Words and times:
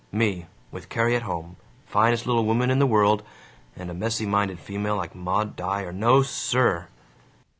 Me, 0.11 0.47
with 0.71 0.89
Carrie 0.89 1.15
at 1.15 1.21
home, 1.21 1.57
finest 1.85 2.25
little 2.25 2.43
woman 2.43 2.71
in 2.71 2.79
the 2.79 2.87
world, 2.87 3.21
and 3.75 3.91
a 3.91 3.93
messy 3.93 4.25
minded 4.25 4.57
female 4.59 4.95
like 4.95 5.13
Maud 5.13 5.55
Dyer 5.55 5.91
no, 5.93 6.23
SIR! 6.23 6.87